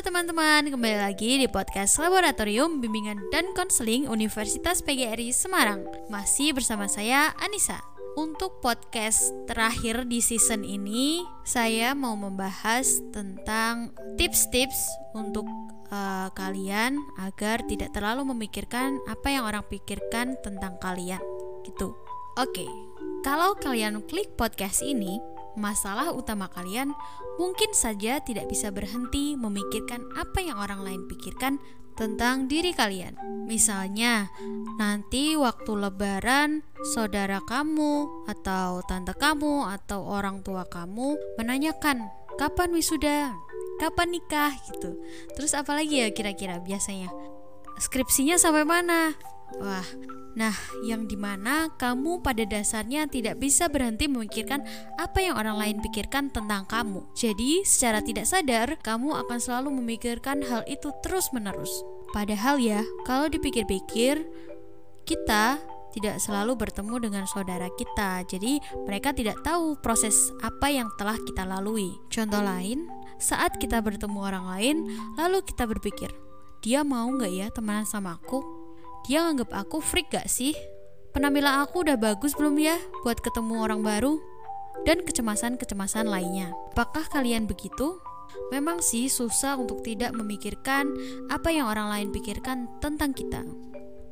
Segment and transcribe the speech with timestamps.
[0.00, 5.84] Halo teman-teman, kembali lagi di podcast Laboratorium Bimbingan dan Konseling Universitas PGRI Semarang.
[6.08, 7.84] Masih bersama saya Anissa.
[8.16, 15.44] Untuk podcast terakhir di season ini, saya mau membahas tentang tips-tips untuk
[15.92, 21.20] uh, kalian agar tidak terlalu memikirkan apa yang orang pikirkan tentang kalian.
[21.68, 21.92] Gitu.
[22.40, 22.64] Oke,
[23.20, 25.20] kalau kalian klik podcast ini,
[25.58, 26.94] masalah utama kalian
[27.38, 31.58] mungkin saja tidak bisa berhenti memikirkan apa yang orang lain pikirkan
[32.00, 33.12] tentang diri kalian.
[33.44, 34.32] Misalnya,
[34.80, 36.64] nanti waktu lebaran,
[36.96, 42.08] saudara kamu atau tante kamu atau orang tua kamu menanyakan,
[42.40, 43.36] "Kapan wisuda?
[43.76, 44.96] Kapan nikah?" gitu.
[45.36, 47.12] Terus apalagi ya kira-kira biasanya?
[47.76, 49.16] Skripsinya sampai mana?
[49.58, 49.86] Wah,
[50.38, 50.54] Nah,
[50.86, 54.62] yang di mana kamu pada dasarnya tidak bisa berhenti memikirkan
[54.94, 57.02] apa yang orang lain pikirkan tentang kamu.
[57.18, 61.82] Jadi, secara tidak sadar, kamu akan selalu memikirkan hal itu terus-menerus.
[62.14, 64.22] Padahal ya, kalau dipikir-pikir,
[65.02, 65.58] kita
[65.90, 68.22] tidak selalu bertemu dengan saudara kita.
[68.22, 71.98] Jadi, mereka tidak tahu proses apa yang telah kita lalui.
[72.06, 72.86] Contoh lain,
[73.18, 74.76] saat kita bertemu orang lain,
[75.18, 76.14] lalu kita berpikir,
[76.62, 78.59] dia mau nggak ya temenan sama aku?
[79.08, 80.52] Dia nganggap aku freak gak sih?
[81.10, 84.20] Penampilan aku udah bagus belum ya buat ketemu orang baru?
[84.84, 86.52] Dan kecemasan-kecemasan lainnya.
[86.72, 88.00] Apakah kalian begitu?
[88.54, 90.94] Memang sih susah untuk tidak memikirkan
[91.28, 93.42] apa yang orang lain pikirkan tentang kita.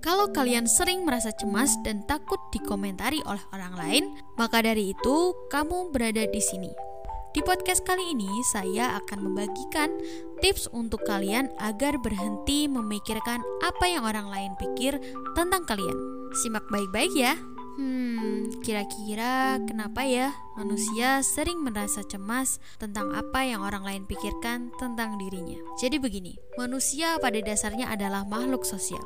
[0.00, 4.04] Kalau kalian sering merasa cemas dan takut dikomentari oleh orang lain,
[4.36, 6.93] maka dari itu kamu berada di sini
[7.34, 9.90] di podcast kali ini, saya akan membagikan
[10.38, 15.02] tips untuk kalian agar berhenti memikirkan apa yang orang lain pikir
[15.34, 15.98] tentang kalian.
[16.30, 17.34] Simak baik-baik ya.
[17.74, 25.18] Hmm, kira-kira kenapa ya manusia sering merasa cemas tentang apa yang orang lain pikirkan tentang
[25.18, 25.58] dirinya?
[25.82, 29.02] Jadi begini, manusia pada dasarnya adalah makhluk sosial.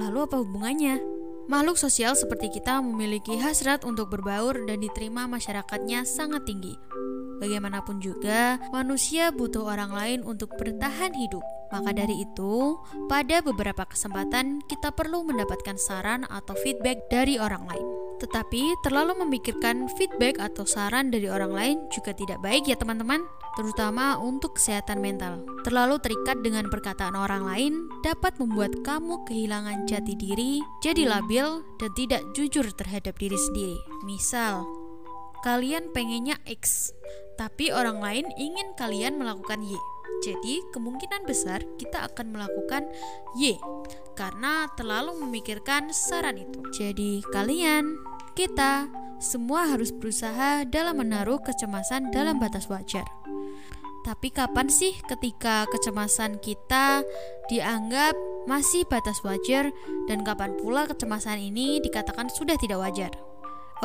[0.00, 1.04] Lalu apa hubungannya?
[1.52, 6.80] Makhluk sosial seperti kita memiliki hasrat untuk berbaur dan diterima masyarakatnya sangat tinggi.
[7.42, 11.42] Bagaimanapun juga, manusia butuh orang lain untuk bertahan hidup.
[11.74, 12.78] Maka dari itu,
[13.10, 17.82] pada beberapa kesempatan kita perlu mendapatkan saran atau feedback dari orang lain.
[18.22, 23.26] Tetapi terlalu memikirkan feedback atau saran dari orang lain juga tidak baik ya teman-teman,
[23.58, 25.42] terutama untuk kesehatan mental.
[25.66, 31.90] Terlalu terikat dengan perkataan orang lain dapat membuat kamu kehilangan jati diri, jadi labil dan
[31.98, 33.78] tidak jujur terhadap diri sendiri.
[34.06, 34.62] Misal,
[35.42, 36.94] kalian pengennya X,
[37.36, 39.76] tapi orang lain ingin kalian melakukan Y.
[40.22, 42.86] Jadi, kemungkinan besar kita akan melakukan
[43.38, 43.56] Y
[44.12, 46.60] karena terlalu memikirkan saran itu.
[46.76, 47.96] Jadi, kalian,
[48.36, 48.86] kita,
[49.22, 53.06] semua harus berusaha dalam menaruh kecemasan dalam batas wajar.
[54.02, 57.06] Tapi kapan sih ketika kecemasan kita
[57.46, 58.18] dianggap
[58.50, 59.70] masih batas wajar
[60.10, 63.14] dan kapan pula kecemasan ini dikatakan sudah tidak wajar?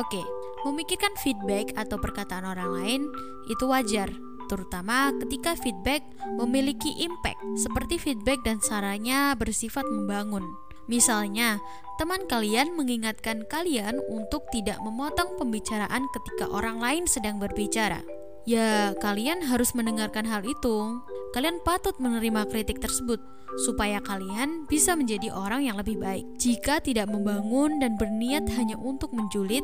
[0.02, 0.22] Oke,
[0.66, 3.00] memikirkan feedback atau perkataan orang lain
[3.46, 4.10] itu wajar,
[4.48, 6.02] terutama ketika feedback
[6.40, 10.42] memiliki impact, seperti feedback dan sarannya bersifat membangun.
[10.88, 11.60] Misalnya,
[12.00, 18.00] teman kalian mengingatkan kalian untuk tidak memotong pembicaraan ketika orang lain sedang berbicara.
[18.48, 21.04] Ya, kalian harus mendengarkan hal itu.
[21.36, 23.20] Kalian patut menerima kritik tersebut
[23.68, 26.24] supaya kalian bisa menjadi orang yang lebih baik.
[26.40, 29.60] Jika tidak membangun dan berniat hanya untuk menjulit,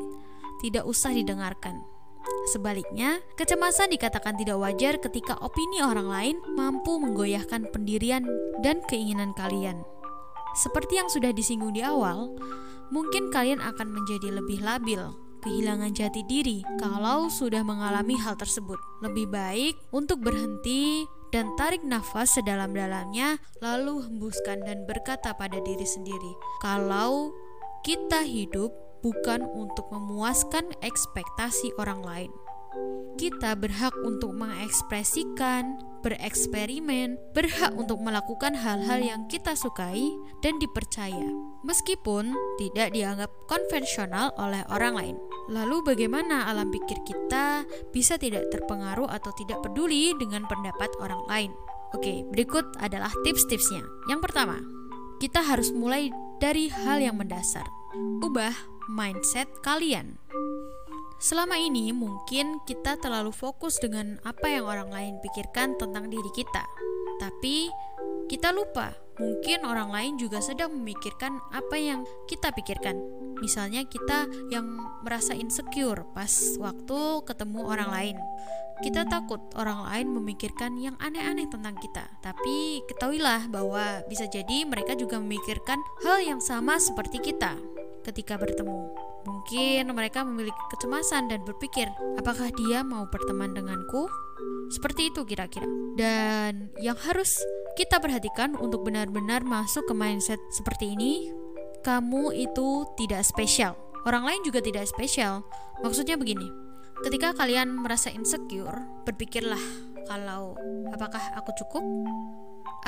[0.64, 1.84] tidak usah didengarkan.
[2.48, 8.24] Sebaliknya, kecemasan dikatakan tidak wajar ketika opini orang lain mampu menggoyahkan pendirian
[8.64, 9.84] dan keinginan kalian.
[10.56, 12.32] Seperti yang sudah disinggung di awal,
[12.88, 15.02] mungkin kalian akan menjadi lebih labil,
[15.44, 18.80] kehilangan jati diri kalau sudah mengalami hal tersebut.
[19.04, 26.32] Lebih baik untuk berhenti dan tarik nafas sedalam-dalamnya, lalu hembuskan dan berkata pada diri sendiri,
[26.62, 27.34] "Kalau
[27.84, 32.32] kita hidup bukan untuk memuaskan ekspektasi orang lain.
[33.14, 40.10] Kita berhak untuk mengekspresikan, bereksperimen, berhak untuk melakukan hal-hal yang kita sukai
[40.42, 41.22] dan dipercaya,
[41.62, 45.16] meskipun tidak dianggap konvensional oleh orang lain.
[45.46, 47.62] Lalu, bagaimana alam pikir kita
[47.94, 51.50] bisa tidak terpengaruh atau tidak peduli dengan pendapat orang lain?
[51.94, 53.86] Oke, berikut adalah tips-tipsnya.
[54.10, 54.58] Yang pertama,
[55.22, 56.10] kita harus mulai
[56.42, 57.70] dari hal yang mendasar.
[58.18, 60.18] Ubah mindset kalian.
[61.24, 66.68] Selama ini mungkin kita terlalu fokus dengan apa yang orang lain pikirkan tentang diri kita.
[67.16, 67.72] Tapi
[68.28, 73.00] kita lupa, mungkin orang lain juga sedang memikirkan apa yang kita pikirkan.
[73.40, 74.68] Misalnya kita yang
[75.00, 78.18] merasa insecure pas waktu ketemu orang lain.
[78.82, 82.10] kita takut orang lain memikirkan yang aneh-aneh tentang kita.
[82.18, 87.54] Tapi ketahuilah bahwa bisa jadi mereka juga memikirkan hal yang sama seperti kita
[88.04, 88.92] ketika bertemu.
[89.24, 91.88] Mungkin mereka memiliki kecemasan dan berpikir,
[92.20, 94.06] apakah dia mau berteman denganku?
[94.68, 95.64] Seperti itu kira-kira.
[95.96, 97.40] Dan yang harus
[97.74, 101.32] kita perhatikan untuk benar-benar masuk ke mindset seperti ini,
[101.80, 103.74] kamu itu tidak spesial.
[104.04, 105.40] Orang lain juga tidak spesial.
[105.80, 106.64] Maksudnya begini,
[107.04, 109.60] Ketika kalian merasa insecure, berpikirlah
[110.08, 110.56] kalau
[110.88, 111.84] apakah aku cukup?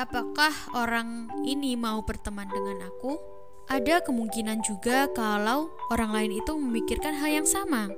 [0.01, 3.36] Apakah orang ini mau berteman dengan aku?
[3.67, 7.91] Ada kemungkinan juga kalau orang lain itu memikirkan hal yang sama.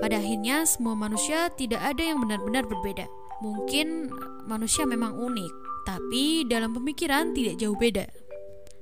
[0.00, 3.04] Pada akhirnya, semua manusia tidak ada yang benar-benar berbeda.
[3.44, 4.08] Mungkin
[4.48, 5.52] manusia memang unik,
[5.84, 8.08] tapi dalam pemikiran tidak jauh beda.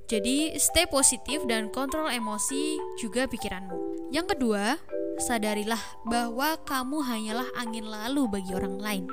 [0.06, 4.10] Jadi, stay positif dan kontrol emosi juga pikiranmu.
[4.14, 4.78] Yang kedua,
[5.18, 9.04] sadarilah bahwa kamu hanyalah angin lalu bagi orang lain.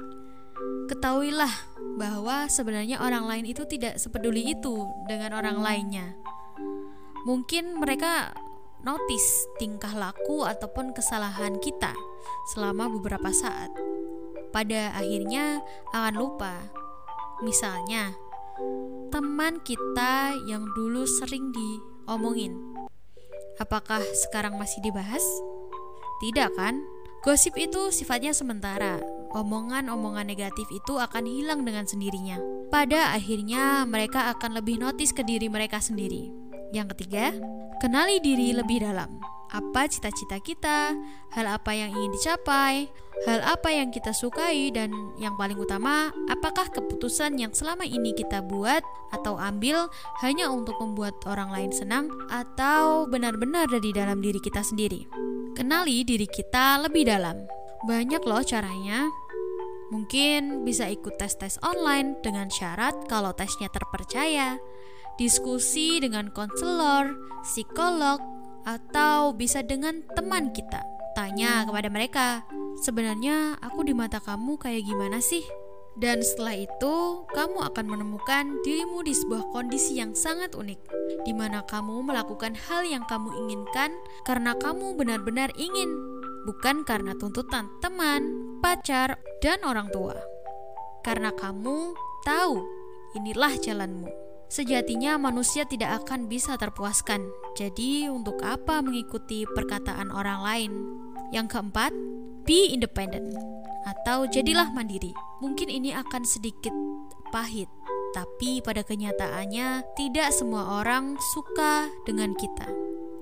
[0.86, 1.54] Ketahuilah
[1.98, 6.14] bahwa sebenarnya orang lain itu tidak sepeduli itu dengan orang lainnya.
[7.28, 8.32] Mungkin mereka
[8.88, 11.92] notice tingkah laku ataupun kesalahan kita
[12.56, 13.68] selama beberapa saat.
[14.56, 15.60] Pada akhirnya
[15.92, 16.56] akan lupa.
[17.44, 18.16] Misalnya,
[19.12, 22.56] teman kita yang dulu sering diomongin.
[23.60, 25.28] Apakah sekarang masih dibahas?
[26.24, 26.80] Tidak kan?
[27.28, 29.04] Gosip itu sifatnya sementara.
[29.36, 32.40] Omongan-omongan negatif itu akan hilang dengan sendirinya.
[32.72, 36.47] Pada akhirnya, mereka akan lebih notice ke diri mereka sendiri.
[36.76, 37.32] Yang ketiga,
[37.80, 40.92] kenali diri lebih dalam apa cita-cita kita,
[41.32, 42.92] hal apa yang ingin dicapai,
[43.24, 48.44] hal apa yang kita sukai, dan yang paling utama, apakah keputusan yang selama ini kita
[48.44, 48.84] buat
[49.16, 49.88] atau ambil
[50.20, 55.08] hanya untuk membuat orang lain senang, atau benar-benar dari dalam diri kita sendiri.
[55.56, 57.48] Kenali diri kita lebih dalam.
[57.88, 59.10] Banyak loh caranya.
[59.88, 64.60] Mungkin bisa ikut tes-tes online dengan syarat kalau tesnya terpercaya,
[65.18, 68.22] diskusi dengan konselor, psikolog,
[68.68, 70.84] atau bisa dengan teman kita.
[71.18, 72.28] Tanya kepada mereka,
[72.86, 75.42] sebenarnya aku di mata kamu kayak gimana sih?
[75.98, 80.78] Dan setelah itu, kamu akan menemukan dirimu di sebuah kondisi yang sangat unik,
[81.26, 85.90] di mana kamu melakukan hal yang kamu inginkan karena kamu benar-benar ingin,
[86.46, 88.30] bukan karena tuntutan teman,
[88.62, 90.22] pacar, dan orang tua.
[91.02, 92.62] Karena kamu tahu
[93.18, 94.27] inilah jalanmu.
[94.48, 97.28] Sejatinya manusia tidak akan bisa terpuaskan.
[97.60, 100.72] Jadi, untuk apa mengikuti perkataan orang lain?
[101.36, 101.92] Yang keempat,
[102.48, 103.36] be independent
[103.88, 105.12] atau jadilah mandiri.
[105.44, 106.72] Mungkin ini akan sedikit
[107.32, 107.68] pahit,
[108.16, 112.68] tapi pada kenyataannya tidak semua orang suka dengan kita.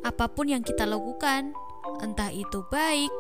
[0.06, 1.54] Apa pun yang kita lakukan,
[2.02, 3.14] entah itu baik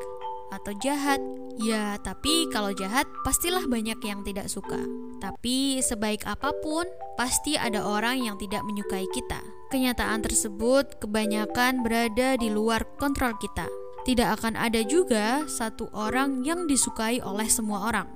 [0.54, 1.22] atau jahat.
[1.56, 4.80] Ya, tapi kalau jahat pastilah banyak yang tidak suka.
[5.24, 6.84] Tapi sebaik apa pun,
[7.16, 9.40] pasti ada orang yang tidak menyukai kita.
[9.72, 13.72] Kenyataan tersebut kebanyakan berada di luar kontrol kita.
[14.06, 18.08] Tidak akan ada juga satu orang yang disukai oleh semua orang.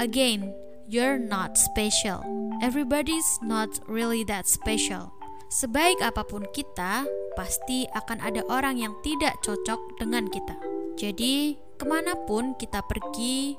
[0.00, 0.50] Again,
[0.90, 2.24] you're not special.
[2.64, 5.14] Everybody's not really that special.
[5.46, 7.06] Sebaik apa pun kita,
[7.38, 10.58] pasti akan ada orang yang tidak cocok dengan kita.
[10.96, 13.52] Jadi, Ke mana pun kita pergi,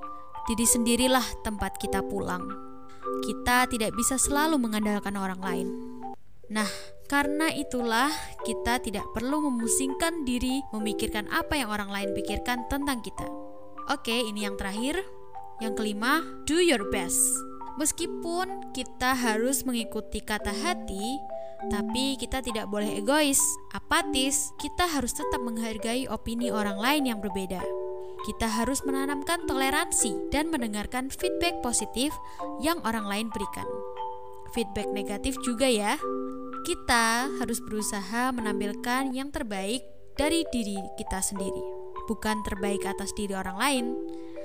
[0.49, 2.49] diri sendirilah tempat kita pulang.
[3.21, 5.67] Kita tidak bisa selalu mengandalkan orang lain.
[6.49, 6.65] Nah,
[7.05, 8.09] karena itulah
[8.41, 13.29] kita tidak perlu memusingkan diri memikirkan apa yang orang lain pikirkan tentang kita.
[13.93, 15.05] Oke, ini yang terakhir.
[15.61, 17.21] Yang kelima, do your best.
[17.77, 21.21] Meskipun kita harus mengikuti kata hati,
[21.67, 23.41] tapi kita tidak boleh egois,
[23.73, 24.53] apatis.
[24.61, 27.61] Kita harus tetap menghargai opini orang lain yang berbeda
[28.27, 32.11] kita harus menanamkan toleransi dan mendengarkan feedback positif
[32.59, 33.63] yang orang lain berikan.
[34.51, 35.95] Feedback negatif juga ya.
[36.67, 39.87] Kita harus berusaha menampilkan yang terbaik
[40.19, 41.63] dari diri kita sendiri,
[42.11, 43.85] bukan terbaik atas diri orang lain.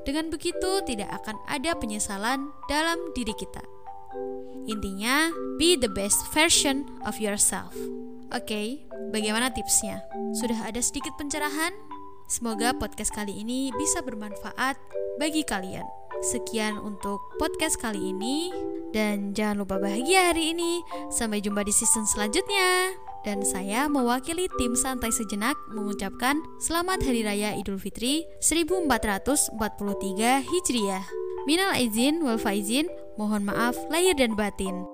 [0.07, 3.82] Dengan begitu, tidak akan ada penyesalan dalam diri kita.
[4.69, 7.75] Intinya, be the best version of yourself.
[8.33, 8.66] Oke, okay,
[9.12, 10.00] bagaimana tipsnya?
[10.38, 11.75] Sudah ada sedikit pencerahan?
[12.33, 14.81] Semoga podcast kali ini bisa bermanfaat
[15.21, 15.85] bagi kalian.
[16.23, 18.54] Sekian untuk podcast kali ini
[18.95, 20.81] dan jangan lupa bahagia hari ini.
[21.12, 22.95] Sampai jumpa di season selanjutnya.
[23.23, 31.07] Dan saya mewakili tim Santai Sejenak mengucapkan Selamat Hari Raya Idul Fitri 1443 Hijriah.
[31.43, 32.87] Minal izin wal faizin,
[33.19, 34.87] mohon maaf lahir dan batin.